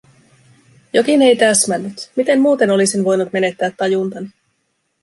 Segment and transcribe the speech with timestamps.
[0.93, 2.11] Jokin ei täsmännyt…
[2.15, 4.29] Miten muuten olisin voinut menettää tajuntani?